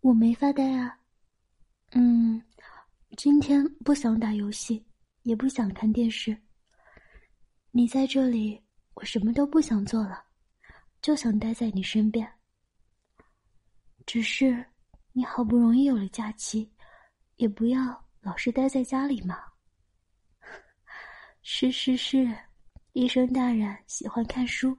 [0.00, 0.98] 我没发呆啊。
[1.92, 2.42] 嗯，
[3.18, 4.82] 今天不想打游戏，
[5.22, 6.36] 也不想看电视。
[7.70, 8.62] 你在这里，
[8.94, 10.24] 我什么都不想做了，
[11.02, 12.26] 就想待在你身边。
[14.06, 14.64] 只是，
[15.12, 16.72] 你好不容易有了假期，
[17.36, 19.38] 也不要老是待在家里嘛。
[21.42, 22.26] 是 是是，
[22.92, 24.76] 医生大人喜欢看书，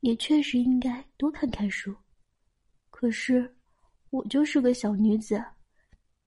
[0.00, 1.96] 也确实应该多看看书。
[2.90, 3.56] 可是，
[4.10, 5.44] 我就是个小女子，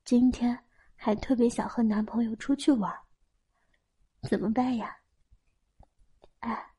[0.04, 0.58] 今天
[0.96, 2.94] 还特别想和男朋友出去玩，
[4.30, 4.96] 怎么办呀？
[6.40, 6.74] 哎，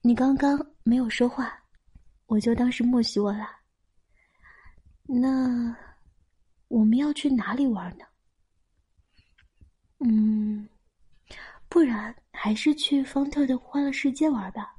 [0.00, 1.60] 你刚刚没有说话，
[2.26, 3.46] 我就当是默许我了。
[5.08, 5.76] 那
[6.68, 8.04] 我们要去哪里玩呢？
[10.00, 10.68] 嗯，
[11.68, 14.76] 不然还是去方特的欢乐世界玩吧。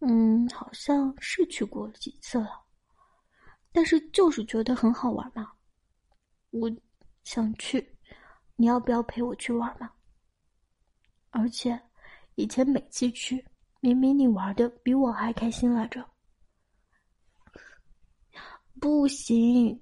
[0.00, 2.67] 嗯，好像是去过几次了，
[3.72, 5.52] 但是就是觉得很好玩嘛。
[6.50, 6.70] 我
[7.24, 7.96] 想去，
[8.56, 9.90] 你要不要陪我去玩嘛？
[11.30, 11.78] 而且
[12.36, 13.44] 以前每次去，
[13.80, 16.04] 明明你玩的比我还开心来着。
[18.80, 19.78] 不行，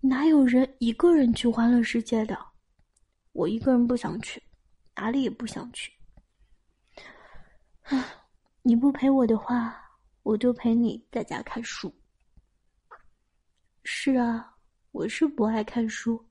[0.00, 2.36] 哪有人一个人去欢乐世界的？
[3.32, 4.42] 我一个人不想去，
[4.96, 5.92] 哪里也不想去。
[8.62, 9.80] 你不陪我的话，
[10.22, 11.94] 我就陪你在家看书。
[13.90, 14.54] 是啊，
[14.90, 16.22] 我是不爱看书，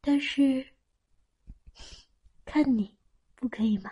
[0.00, 0.66] 但是
[2.46, 2.96] 看你
[3.34, 3.90] 不可以吗？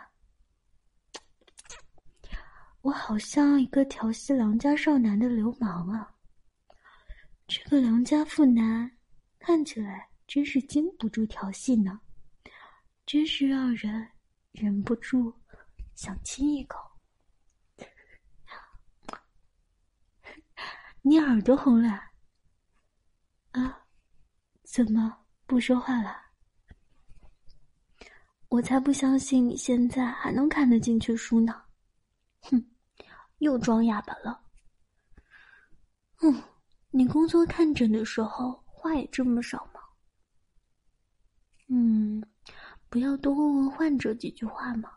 [2.80, 6.11] 我好像一个调戏良家少男的流氓啊！
[7.47, 8.91] 这个良家妇男
[9.39, 12.00] 看起来真是经不住调戏呢，
[13.05, 14.11] 真是让人
[14.52, 15.30] 忍不住
[15.94, 16.80] 想亲一口。
[21.02, 22.02] 你耳朵红了？
[23.60, 23.84] 啊？
[24.64, 26.16] 怎么不说话了？
[28.48, 31.62] 我才不相信你现在还能看得进去书呢！
[32.42, 32.64] 哼，
[33.39, 34.40] 又装哑巴了。
[36.22, 36.42] 嗯。
[36.90, 39.80] 你工作看诊的时候话也这么少吗？
[41.68, 42.22] 嗯，
[42.89, 44.90] 不要多问问患者几句话吗？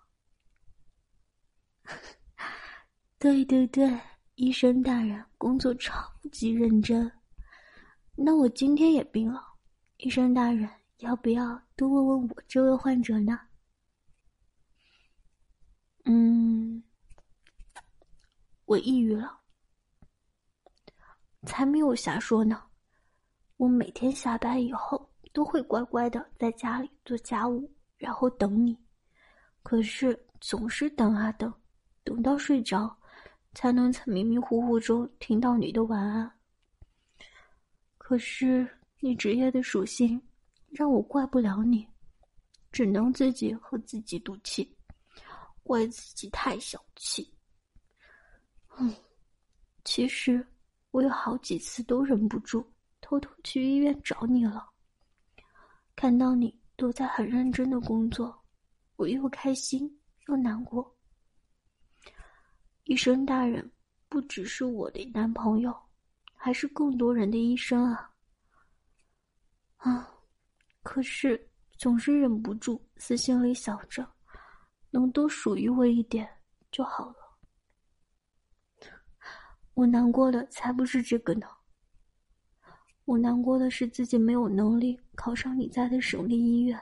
[3.19, 3.99] 对对对，
[4.35, 7.11] 医生大人工作超级认真。
[8.21, 9.41] 那我今天也病了，
[9.95, 13.39] 医生大人要不要多问问我这位患者呢？
[16.03, 16.83] 嗯，
[18.65, 19.39] 我抑郁了。
[21.45, 22.61] 才没有瞎说呢！
[23.55, 28.77] 我每天下班以后都会乖乖的在家里做家务，然后等你。
[29.63, 31.53] 可是总是等啊等，
[32.03, 32.93] 等到睡着，
[33.53, 36.29] 才能在迷迷糊糊中听到你的晚安。
[38.09, 38.67] 可是
[38.99, 40.19] 你职业的属性
[40.71, 41.87] 让我怪不了你，
[42.71, 44.75] 只能自己和自己赌气，
[45.61, 47.31] 怪自己太小气。
[48.79, 48.91] 嗯，
[49.85, 50.43] 其实。
[50.89, 52.65] 我有好几次都忍不住
[52.99, 54.67] 偷偷去医院找你了。
[55.95, 58.35] 看到你都在很认真的工作，
[58.95, 59.87] 我又开心
[60.27, 60.97] 又难过。
[62.85, 63.71] 医生大人
[64.07, 65.79] 不只是我的男朋友，
[66.41, 68.09] 还是更多人的医生啊！
[69.75, 70.09] 啊，
[70.83, 74.09] 可是总是忍不住私心里想着，
[74.89, 76.29] 能多属于我一点
[76.71, 77.15] 就好了。
[79.73, 81.45] 我难过的才不是这个呢。
[83.03, 86.81] 我难过的是自己没有能力考上你在的省立医院。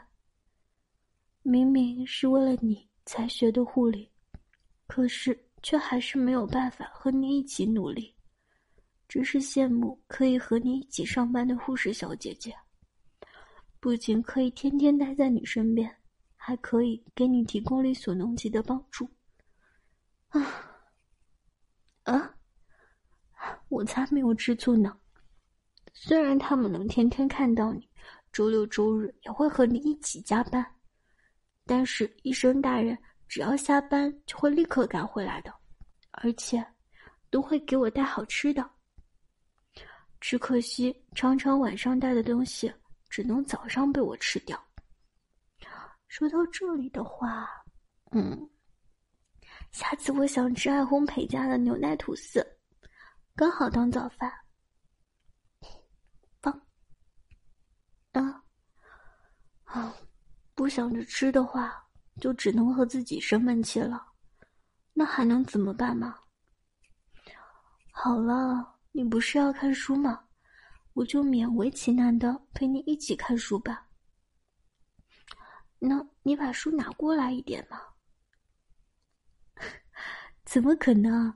[1.42, 4.12] 明明是为了你才学的护理，
[4.86, 8.14] 可是却还是没有办法和你一起努力。
[9.08, 12.54] 只是羡慕可以和你一起上班的护士小姐姐，
[13.80, 15.90] 不仅可以天天待在你身边，
[16.36, 19.10] 还可以给你提供力所能及的帮助。
[20.30, 20.42] 啊
[22.04, 22.36] 啊！
[23.70, 24.98] 我才没有吃醋呢。
[25.94, 27.90] 虽然他们能天天看到你，
[28.34, 30.66] 周六周日也会和你一起加班，
[31.66, 32.98] 但是医生大人
[33.28, 35.54] 只要下班就会立刻赶回来的，
[36.12, 36.66] 而且
[37.30, 38.70] 都会给我带好吃的。
[40.20, 42.74] 只可惜常常晚上带的东西
[43.10, 44.62] 只能早上被我吃掉。
[46.08, 47.48] 说到这里的话，
[48.12, 48.50] 嗯，
[49.72, 52.46] 下次我想吃爱烘焙家的牛奶吐司。
[53.36, 54.32] 刚好当早饭。
[56.42, 56.62] 放。
[58.14, 58.44] 啊
[59.66, 59.94] 啊！
[60.56, 61.86] 不想着吃的话，
[62.20, 64.08] 就只能和自己生闷气了。
[64.94, 66.18] 那还能怎么办嘛？
[67.92, 70.28] 好了，你不是要看书吗？
[70.94, 73.88] 我就勉为其难的陪你一起看书吧。
[75.78, 77.80] 那你把书拿过来一点嘛？
[80.46, 81.32] 怎么可能？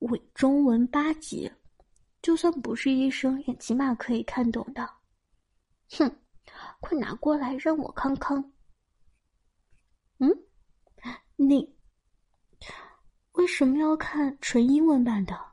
[0.00, 1.48] 我中文八级，
[2.20, 4.84] 就算不是医生，也起码可以看懂的。
[5.90, 6.12] 哼，
[6.80, 8.52] 快拿过来让我看看。
[10.18, 10.28] 嗯，
[11.36, 11.76] 你
[13.34, 15.51] 为什么要看纯英文版的？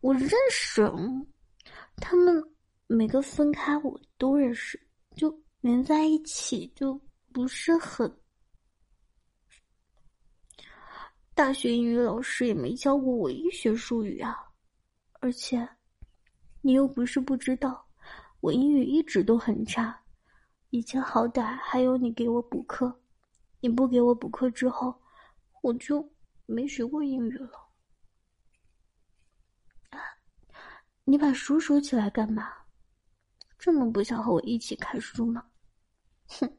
[0.00, 0.82] 我认识，
[1.96, 2.42] 他们
[2.86, 4.80] 每个分开我都认识，
[5.16, 7.00] 就连在一起就
[7.32, 8.10] 不是很。
[11.34, 14.38] 大学英语老师也没教过我医学术语啊，
[15.20, 15.68] 而且，
[16.62, 17.86] 你又不是不知道，
[18.40, 20.00] 我英语一直都很差，
[20.70, 23.00] 以前好歹还有你给我补课，
[23.60, 24.94] 你不给我补课之后，
[25.62, 26.08] 我就
[26.46, 27.65] 没学过英语了。
[31.08, 32.52] 你把书收起来干嘛？
[33.56, 35.46] 这么不想和我一起看书吗？
[36.26, 36.58] 哼，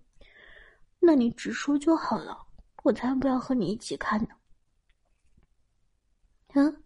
[1.00, 2.48] 那你直说就好了，
[2.84, 4.30] 我才不要和你一起看呢。
[6.54, 6.84] 嗯？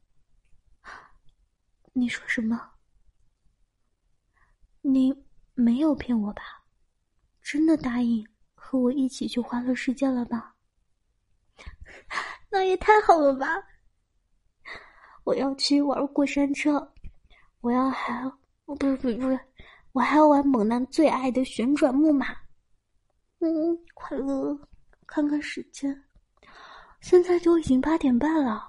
[1.93, 2.71] 你说什么？
[4.81, 5.23] 你
[5.53, 6.65] 没有骗我吧？
[7.43, 10.55] 真的答应和我一起去欢乐世界了吗？
[12.49, 13.45] 那也太好了吧！
[15.25, 16.90] 我要去玩过山车，
[17.61, 18.23] 我要还
[18.65, 19.39] 不不不不，
[19.91, 22.27] 我还要玩猛男最爱的旋转木马。
[23.39, 24.59] 嗯，快乐，
[25.05, 26.03] 看看时间，
[27.01, 28.67] 现在就已经八点半了。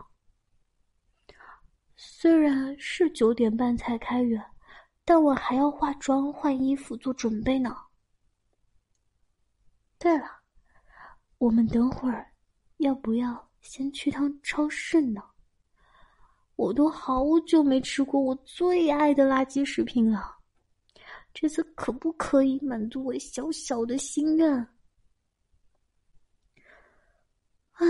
[1.97, 4.44] 虽然是九点半才开园，
[5.05, 7.77] 但我还要化妆、换衣服做准备呢。
[9.99, 10.27] 对了，
[11.38, 12.27] 我们等会儿
[12.79, 15.23] 要不要先去趟超市呢？
[16.62, 20.32] 我都好久没吃过我最爱的垃圾食品了，
[21.35, 24.49] 这次可不可以满足我小小的心愿？
[27.73, 27.85] 啊，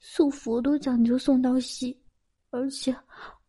[0.00, 1.96] 素佛都讲究送到西。
[2.50, 2.92] 而且，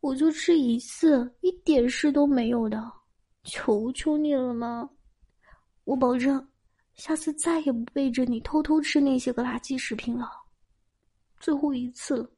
[0.02, 2.80] 我就吃一次，一点事都没有的，
[3.44, 4.88] 求求你了吗？
[5.84, 6.48] 我保证，
[6.94, 10.30] 下次再也不背着你偷偷吃那些个垃圾食品了。
[11.40, 12.30] 最后一次了，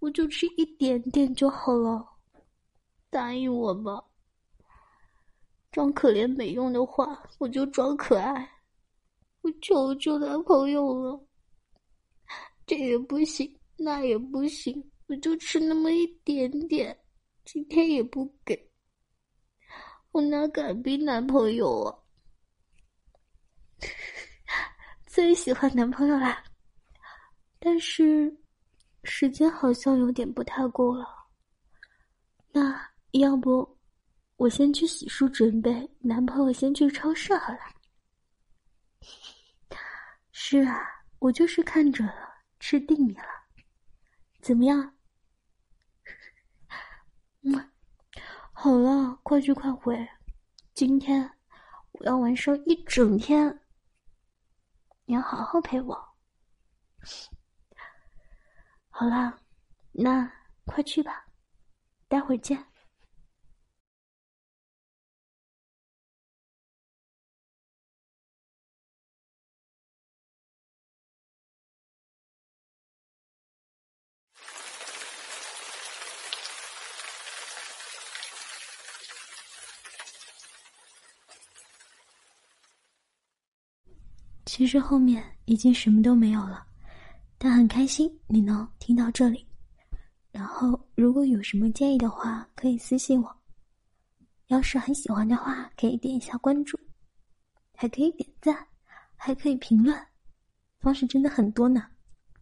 [0.00, 2.06] 我就吃一点点就好了，
[3.10, 4.04] 答应我吧。
[5.70, 8.50] 装可怜没用的话，我就装可爱。
[9.42, 11.26] 我求求男朋友了，
[12.66, 14.90] 这也不行，那也不行。
[15.06, 16.98] 我就吃那么一点点，
[17.44, 18.70] 今天也不给，
[20.12, 21.98] 我哪敢逼男朋友啊？
[25.06, 26.44] 最喜欢男朋友啦，
[27.58, 28.36] 但是
[29.04, 31.06] 时间好像有点不太够了。
[32.50, 33.78] 那要不
[34.36, 37.58] 我先去洗漱准备，男朋友先去超市好了。
[40.32, 40.80] 是啊，
[41.18, 42.28] 我就是看准了，
[42.60, 43.24] 吃定你了，
[44.40, 44.94] 怎么样？
[47.42, 47.70] 嗯，
[48.52, 50.08] 好了，快去快回。
[50.74, 51.30] 今天
[51.92, 53.60] 我要玩上一整天，
[55.06, 56.16] 你要好好陪我。
[59.00, 59.38] 好了，
[59.92, 60.28] 那
[60.64, 61.26] 快去吧，
[62.08, 62.64] 待会儿见。
[84.44, 86.66] 其实后面已经什么都没有了，
[87.38, 89.46] 但很开心你能听到这里。
[90.30, 93.36] 然后如果有什么建议的话，可以私信我。
[94.48, 96.78] 要是很喜欢的话，可以点一下关注，
[97.74, 98.66] 还可以点赞，
[99.16, 100.06] 还可以评论，
[100.80, 101.86] 方式真的很多呢。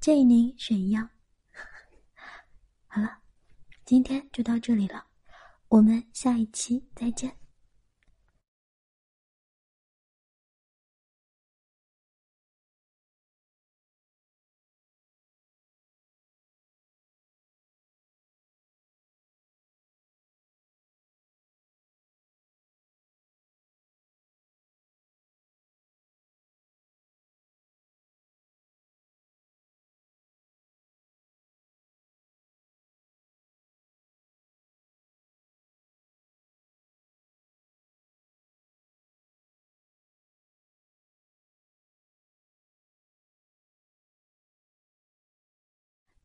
[0.01, 1.09] 建议您选一样。
[2.87, 3.19] 好了，
[3.85, 5.05] 今天就到这里了，
[5.69, 7.37] 我们下一期再见。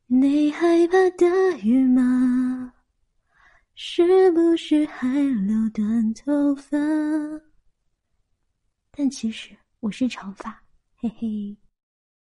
[0.06, 1.26] 你害怕大
[1.62, 2.74] 雨吗？
[3.74, 5.08] 是不是还
[5.46, 6.76] 留短头发？
[8.90, 10.62] 但其实我是长发，
[10.96, 11.61] 嘿嘿。